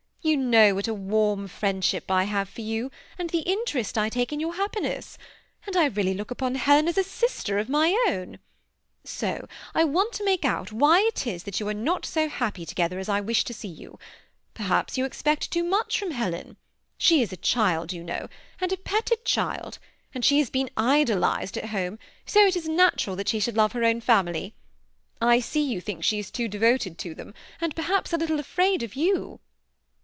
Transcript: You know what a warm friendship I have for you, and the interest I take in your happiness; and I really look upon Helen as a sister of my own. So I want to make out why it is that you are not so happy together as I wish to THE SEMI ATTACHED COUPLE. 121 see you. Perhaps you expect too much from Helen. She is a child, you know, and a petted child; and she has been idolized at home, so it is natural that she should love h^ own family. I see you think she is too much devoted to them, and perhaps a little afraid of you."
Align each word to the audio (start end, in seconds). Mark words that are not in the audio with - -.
You 0.23 0.37
know 0.37 0.75
what 0.75 0.87
a 0.87 0.93
warm 0.93 1.47
friendship 1.47 2.11
I 2.11 2.25
have 2.25 2.47
for 2.47 2.61
you, 2.61 2.91
and 3.17 3.31
the 3.31 3.39
interest 3.39 3.97
I 3.97 4.07
take 4.07 4.31
in 4.31 4.39
your 4.39 4.53
happiness; 4.53 5.17
and 5.65 5.75
I 5.75 5.85
really 5.87 6.13
look 6.13 6.29
upon 6.29 6.53
Helen 6.53 6.87
as 6.87 6.99
a 6.99 7.03
sister 7.03 7.57
of 7.57 7.67
my 7.67 7.97
own. 8.07 8.37
So 9.03 9.47
I 9.73 9.83
want 9.83 10.13
to 10.13 10.23
make 10.23 10.45
out 10.45 10.71
why 10.71 10.99
it 11.11 11.25
is 11.25 11.41
that 11.45 11.59
you 11.59 11.67
are 11.69 11.73
not 11.73 12.05
so 12.05 12.29
happy 12.29 12.67
together 12.67 12.99
as 12.99 13.09
I 13.09 13.19
wish 13.19 13.43
to 13.45 13.47
THE 13.53 13.57
SEMI 13.57 13.73
ATTACHED 13.73 13.91
COUPLE. 13.95 14.63
121 14.63 14.77
see 14.85 14.95
you. 14.95 14.99
Perhaps 14.99 14.99
you 14.99 15.05
expect 15.05 15.49
too 15.49 15.63
much 15.63 15.97
from 15.97 16.11
Helen. 16.11 16.57
She 16.99 17.23
is 17.23 17.33
a 17.33 17.35
child, 17.35 17.91
you 17.91 18.03
know, 18.03 18.29
and 18.59 18.71
a 18.71 18.77
petted 18.77 19.25
child; 19.25 19.79
and 20.13 20.23
she 20.23 20.37
has 20.37 20.51
been 20.51 20.69
idolized 20.77 21.57
at 21.57 21.69
home, 21.69 21.97
so 22.27 22.45
it 22.45 22.55
is 22.55 22.69
natural 22.69 23.15
that 23.15 23.29
she 23.29 23.39
should 23.39 23.57
love 23.57 23.73
h^ 23.73 23.83
own 23.83 24.01
family. 24.01 24.53
I 25.19 25.39
see 25.39 25.63
you 25.63 25.81
think 25.81 26.03
she 26.03 26.19
is 26.19 26.29
too 26.29 26.43
much 26.43 26.51
devoted 26.51 26.99
to 26.99 27.15
them, 27.15 27.33
and 27.59 27.75
perhaps 27.75 28.13
a 28.13 28.17
little 28.17 28.39
afraid 28.39 28.83
of 28.83 28.93
you." 28.95 29.39